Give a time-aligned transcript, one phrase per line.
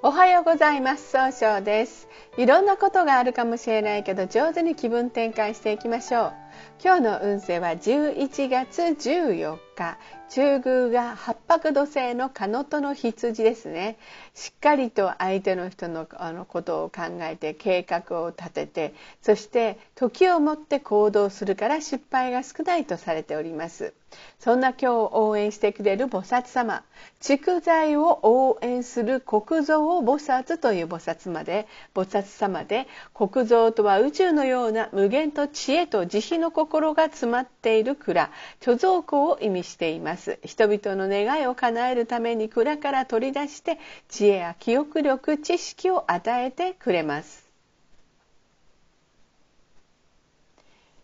[0.00, 1.10] おはようございます。
[1.10, 2.06] 総称です。
[2.36, 6.32] いろんなことがあるかもしれないけど上手に気分転換していきましょう。
[6.80, 9.98] 今日の運勢は11月14日。
[10.28, 10.60] 中
[10.90, 13.96] 宮が八白土星のカノトの羊ですね。
[14.34, 23.94] しっかりと相手の人のあのことを考えて計画を立ててそして時をもって行動するから失敗が少ないとされております。
[24.38, 26.82] そんな今日を応援してくれる菩薩様。
[27.20, 38.30] 蓄財を応援する国蔵菩薩という菩薩まで菩薩様で国蔵とは宇宙のような無限と知恵と慈悲の心が詰まっている蔵
[38.60, 40.38] 貯蔵庫を意味しています。
[40.44, 43.78] 人々の願いを叶えるために蔵から取り出して
[44.08, 47.47] 知恵や記憶力知識を与えてくれます。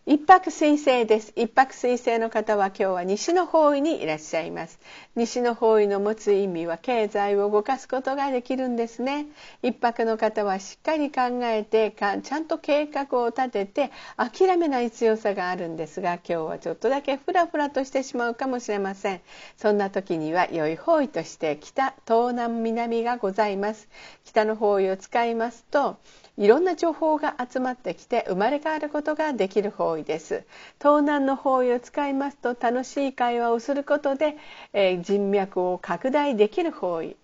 [0.07, 1.33] 一泊水星です。
[1.35, 4.79] 一泊水星の方は今日は西の方位にいらっしゃいます。
[5.15, 9.25] 西の方位の持つ意味は経済を動かすことができるんですね。
[9.63, 19.21] 一泊の方はしっかり考えてちゃんと計画を立てて諦めない強さがあるんですが今日はちょっとだけフラフラとしてしまうかもしれません。
[19.57, 23.89] そんな時には良い方位として北、東南、南がございます。
[24.23, 25.97] 北の方位を使いますと
[26.37, 30.43] いろんな情報が集まってきて生まれ変わることができる方位です。
[30.79, 34.37] 東南の方位を使いますと楽しい会話をすることで、
[34.73, 37.15] え、人脈を拡大できる方位。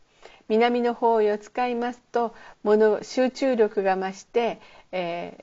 [0.48, 4.60] 南の方位を使いますと物集中力が増して、
[4.92, 5.38] え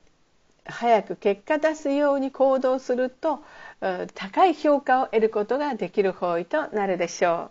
[0.65, 3.43] ー、早く結果出すように行動すると
[4.13, 7.49] 高い評価を得ることができる方位となるでしょ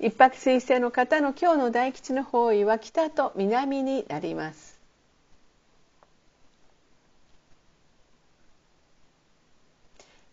[0.00, 0.06] う。
[0.06, 4.77] 一泊水星の方の今日の大吉の方位は北と南になります。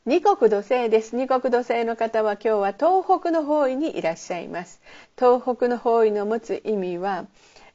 [0.08, 1.16] 二国土星です。
[1.16, 4.80] 二国土星の方は今日は東北の方位にいらっしゃいます。
[5.18, 7.26] 東北の方位の持つ意味は、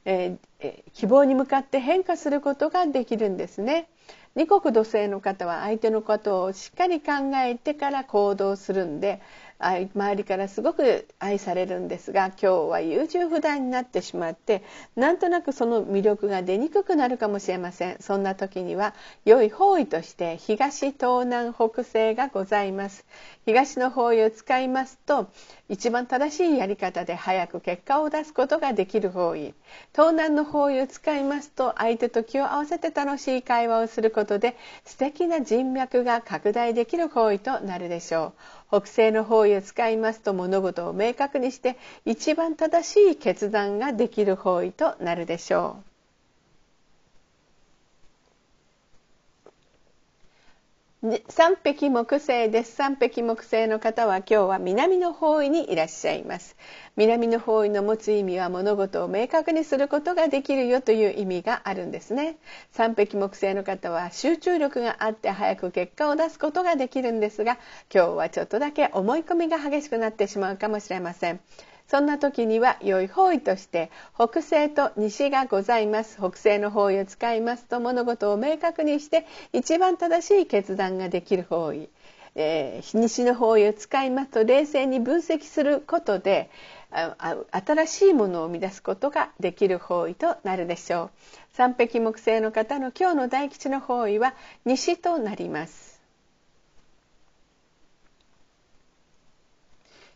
[0.05, 3.89] えー、希望に向かって変化することができるんですね。
[4.35, 9.21] 二国土星の方は相手のことをしっかり考えてから行動するんで
[9.61, 14.63] 周りからすごく愛されるんですが今日は優柔不断になってしまって
[14.95, 17.97] なんとなくその魅力が出にくくなるかもしれません。
[17.99, 23.05] そんな時には良い方位として東東南北西がございます。
[23.45, 25.29] 東の方位を使いますと
[25.69, 29.53] 一番正しいやり方で早く結果を出すことができる方位。
[29.93, 34.00] 東南の方位を使いますと相手と気を合わせて楽しい会話をする。
[34.01, 38.33] することで素敵な人脈が拡大できる方位となるでしょ
[38.71, 38.81] う。
[38.81, 45.90] 北西の方位を使いますと物事を明確にして一番正しい決断ができる方位となるでしょう。
[51.29, 52.75] 三匹木星です。
[52.75, 56.55] 三匹木星の方は今日は南の方位にいらっしゃいます。
[56.95, 62.37] 南の方位の持つ意味は物事を明確にすることができるよという意味があるんですね。
[62.71, 67.57] 三匹木星の方は集中力があって早く結果を出すことができるんですが
[67.91, 71.39] 今日はちょっとだけ思い込みが激しくなってしまうかもしれません。
[71.91, 76.15] そんな時には良い方位として北西と西がございます。
[76.19, 81.89] 北西の方位を使いますと物事を明確にして一番正しい決断ができる方位、
[82.35, 86.49] えー、西の方位を使いますと冷静に分析することで
[87.51, 91.09] 新しいものを生み出すことができる方位となるでしょう。
[91.51, 96.00] 三匹木星の方の今日の大吉の方位は西となります。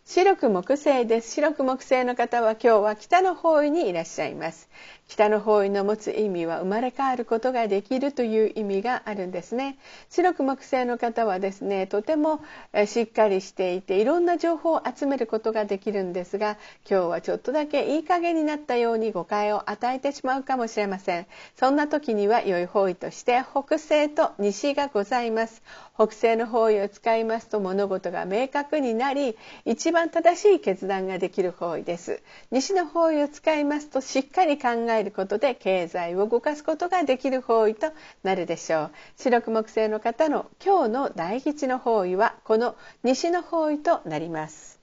[0.05, 1.31] 白く木星です。
[1.31, 4.69] 白く木星の方は今日は北の方位にいらっしゃいます。
[5.07, 9.77] 北の方位の持つ意味は生まれ変わることができるという意味があるんですね。
[10.09, 12.41] 白く木星の方はですねとても
[12.87, 16.57] しっかりしていていろんな情報を集めることができるんですが
[16.89, 21.27] 今日はちょっとだけいい加減になったように誤解を与えてしまうかもしれません。
[21.55, 25.61] そんな時には良い方位として北西と西がございます。
[25.95, 32.21] 北西の方位を使いますと物事が明確になり一番正しい決断ができる方位です。
[32.51, 37.91] 西の方位を使いますとしっかり考えることで経済を動かすことができる方位と
[38.23, 38.91] なるでしょう。
[39.17, 44.74] 白く木星の方の今日の大吉の方位はこの西の方位となります。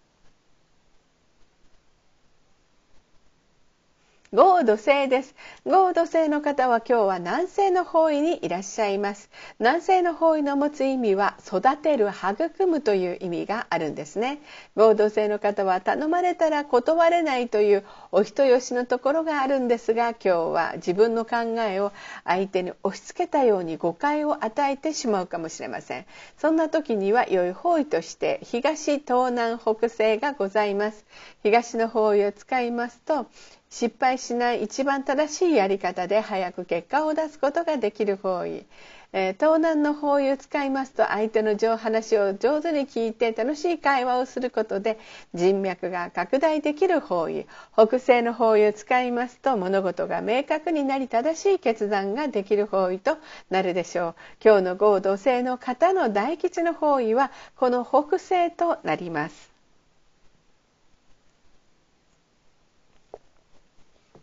[4.34, 5.34] 合土星です。
[5.66, 9.28] 合土星の方は今日は南西の方位にいらっしゃいます。
[9.58, 14.40] 南西の方位の持つ意味は育てる育むという意味があるんですね。
[14.74, 21.92] 合土星の方は頼まれたら断れないというお人よしのところがあるんですが今日は自分の考えを
[22.24, 26.06] 相手に押し付けたように誤解を与えてしまうかもしれません。
[26.38, 31.04] そんな時には良い方位として東東南北西がございます。
[31.42, 33.26] 東の方位を使いますと
[33.72, 38.66] 失敗しない一番正しいやり方で早く結果を出すことができる方位。
[39.14, 44.98] えー、東南の方位を使いますと相手の話を上手に聞いて楽しい会話をすることで
[45.32, 47.46] 人脈が拡大できる方位。
[47.72, 53.16] 北西の方位を使いますと物事が明確になり正しい決断ができる方位と
[53.48, 54.14] なるでしょう。
[54.44, 59.51] 今日の合同性の方の大吉の方位はこの北西となります。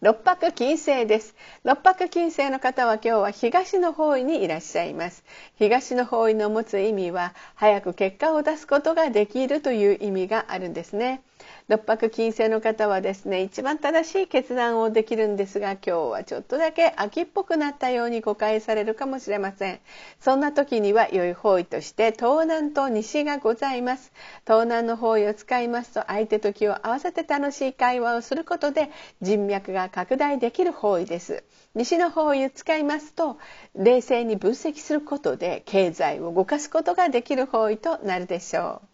[0.02, 1.36] 六白金星です。
[1.66, 5.26] 六白金星の方は今日は東の方位にいらっしゃいます。
[5.58, 11.22] 東の方位の持つ意味は早く結果を出すことができるという意味があるんですね。
[11.70, 19.80] 六白金星の方はですね一番正しい決断をできるんですが今日はちょっとだけ秋っぽくなったように誤解されるかもしれません。
[20.20, 24.12] そんな時には良い方位として東南と西がございます。
[24.48, 28.90] 東南の方位を使いますと相手と気を合わせて楽しい会話をすることで
[29.22, 31.44] 人脈が拡大できる方位です。
[31.76, 33.38] 西の方位を使いますと
[33.76, 38.89] 冷静に分析することで経済を動かすことができる方位となるでしょう。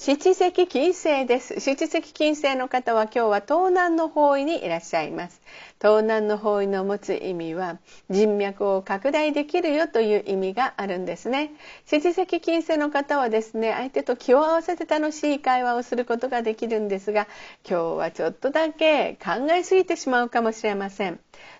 [0.00, 1.58] 七石金星です。
[1.58, 5.42] 七石金星の方は今日は東南の方位にいらっしゃいます。
[5.82, 7.78] 東南の方位の持つ意味は
[8.08, 11.50] 人脈を拡大できるよという意味があるんですね。
[11.84, 17.26] 七石金星の方はですね、相手と気を合わせて楽しい会話をすることができるんですが、
[17.68, 21.18] 今日はちょっとだけ考えすぎてしまうかもしれません。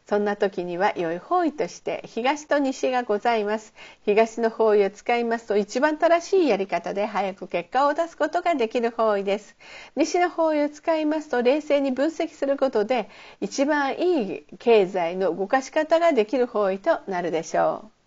[0.09, 3.75] そんな時には良い方位として東と西がございます。
[4.07, 9.55] 東の方位を使いますと一番正しいやり方で早く結果を出すことができる方位です。
[9.97, 13.11] 西の方位を使いますと冷静に分析することで
[13.43, 17.98] 一番いい経済の動かし方ができる方位となるでしょう。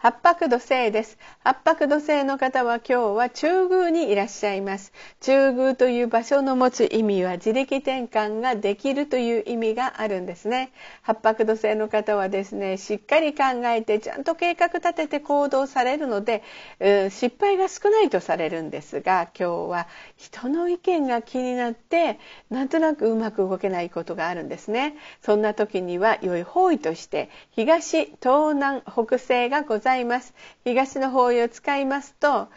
[0.00, 1.18] 八白土星です。
[1.42, 4.92] 八白土星の方は今日は中宮にいらっしゃいます。
[5.20, 10.70] 中宮という場所の持つ意味は自力転換ができるという意味があるんですね。
[11.02, 16.44] 八白土星の方はですね、しっかり考えてちゃんと計画立てて行動されるので、
[16.78, 22.20] うん、失敗が少ないとされるんですが、今日は人の意見が気になって、
[22.50, 24.94] なんとなくうまく動けないことがあるんですね。
[25.22, 29.87] そんな時には良い方位として東、東南、北西がございます。
[29.88, 30.34] ざいます。
[30.64, 32.48] 東の方位を使いますと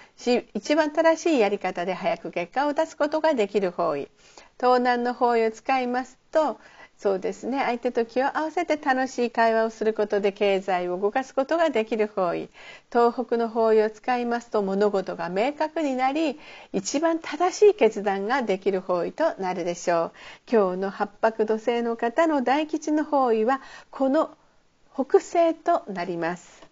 [0.53, 4.09] 一番正しいやり方で早く結果を出すことができる方位。
[4.59, 6.59] 東南の方位を使いますと
[6.97, 7.59] そうですね。
[7.65, 12.49] 相手と気を合わせて楽しい会話をすることで経済を動かすことができる方位。
[12.91, 16.37] 東北の方位を使いますと物事が明確になり
[16.73, 20.11] 一番正しい決断ができる方位となるでしょう。
[20.51, 24.37] 今日の八白土星の方の大吉の方位はこの
[24.93, 26.70] 北西となります。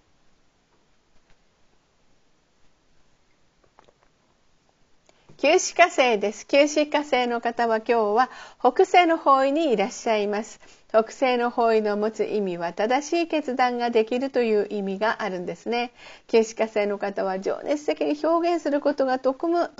[5.41, 6.45] 九死火星です。
[6.45, 10.59] 九死火星の方は今日は北西の方位にいらっしゃいます。
[10.91, 15.91] 特性の方位の持つ意味は正しい決断ができるという意味があるんですね。
[16.25, 19.33] 形式化性の方は情熱的に表現することがと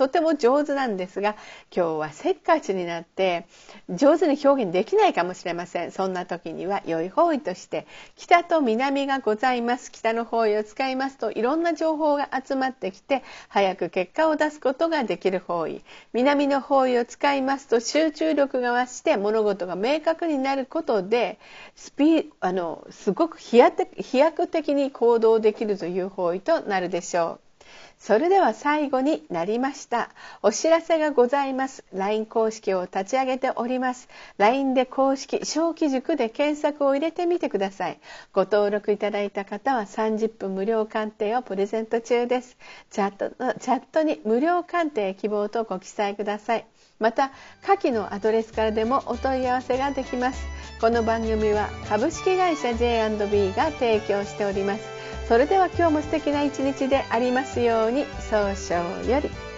[0.08, 1.34] ても上手なんですが
[1.74, 3.46] 今日はせっかちになって
[3.88, 5.90] 上手に表現できないかもしれません。
[5.90, 9.90] そんな時には良い方位として北と南がございます。
[9.90, 15.82] 北の方位を使いますといろんな情報が集まってきて早く結果を出すことができる方位。
[16.12, 21.38] 南の方位を使いますと集中力が増して物事が明確になることをで
[21.74, 27.49] スピあのすごく飛躍的に行動できるという方位となるでしょう。
[27.98, 30.08] それでは最後になりました。
[30.42, 31.84] お知らせがございます。
[31.92, 34.08] LINE 公式を立ち上げております。
[34.38, 38.00] LINE で公式、小規塾で検索を入れてみてください。
[38.32, 42.56] ご登録いただいた方は30分無料鑑定をプレゼント中です。
[42.90, 46.66] チャットチャットに無料鑑定希望とご記載ください。
[46.98, 50.42] また、下記のアドレスからでもお問い合わせができます。
[50.80, 54.99] この番組は株式会社 J&B が提供しております。
[55.30, 59.49] それでは今日も素敵な一日でありますように早々より。